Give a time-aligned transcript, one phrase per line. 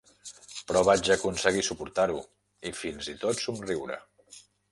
[0.69, 2.23] Però vaig aconseguir suportar-ho,
[2.71, 4.01] i fins i tot somriure.